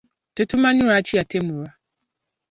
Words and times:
Tetumanyi 0.35 0.81
lwaki 0.87 1.13
yatemulwa. 1.19 1.69